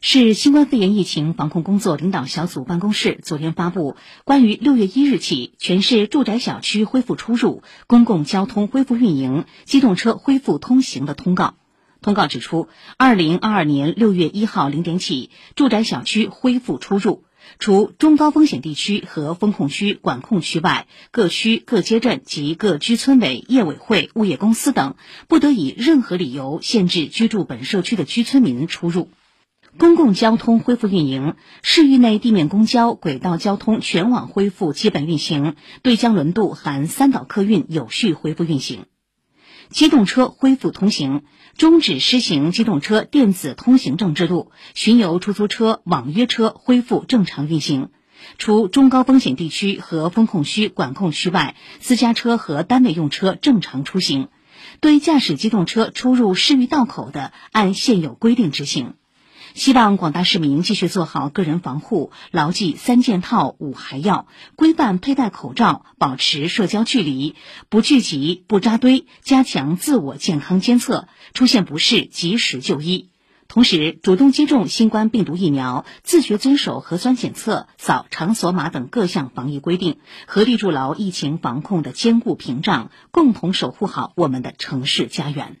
[0.00, 11.56] 市新冠肺炎疫情防控工作领导小组办公室昨天发布关于六月一日起全市住宅小区恢复出入、公共交通恢复运营、机动车恢复通行的通告。
[12.00, 17.24] 通告指出，二零二二年六月一号零点起，住宅小区恢复出入，
[17.58, 24.94] 除中高风险地区和风控区、管控区外，各区、各街镇及各居村委、业委会、物业公司等
[25.26, 29.10] 不得以任何理由限制居住本社区的居村民出入。
[29.78, 38.86] 公共交通恢复运营，市域内地面公交、轨道交通全网恢复基本运行，对江轮渡含三岛客运有序恢复运行。
[39.70, 41.22] 机动车恢复通行，
[41.56, 47.90] 终止施行机动车电子通行证制度，巡游出租车、网约车恢复正常运行。
[48.36, 54.26] 除中高风险地区和风控区、管控区外，私家车和单位用车正常出行。
[54.80, 58.94] 对驾驶机动车出入市域道口的，按现有规定执行。
[59.58, 67.34] 希望广大市民继续做好个人防护，牢记三件套、五还要，规范佩戴口罩，保持社交距离，
[67.68, 73.10] 不聚集、不扎堆，加强自我健康监测，出现不适及时就医。
[73.48, 79.98] 同时，主动接种新冠病毒疫苗，自觉遵守核酸检测、扫场所码等各项防疫规定，
[80.28, 85.56] 合力筑牢疫情防控的坚固屏障，共同守护好我们的城市家园。